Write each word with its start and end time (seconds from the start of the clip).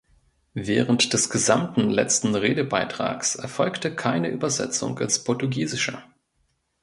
Während 0.55 1.13
des 1.13 1.29
gesamten 1.29 1.91
letzten 1.91 2.33
Redebeitrags 2.33 3.35
erfolgte 3.35 3.93
keine 3.93 4.29
Übersetzung 4.29 4.97
ins 4.97 5.23
Portugiesische. 5.23 6.01